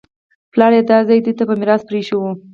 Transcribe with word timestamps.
پلار 0.51 0.71
یې 0.77 0.81
دا 0.89 0.97
ځای 1.07 1.19
دوی 1.21 1.33
ته 1.39 1.43
په 1.49 1.53
میراث 1.59 1.81
پرېښی 1.89 2.15
و 2.17 2.23